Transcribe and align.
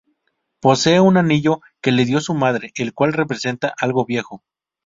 Posee 0.63 0.99
un 0.99 1.17
anillo 1.17 1.61
que 1.79 1.91
le 1.91 2.05
dio 2.05 2.21
su 2.21 2.33
madre, 2.33 2.71
el 2.75 2.95
cual 2.95 3.13
representa 3.13 3.75
"algo 3.77 4.03
viejo". 4.03 4.43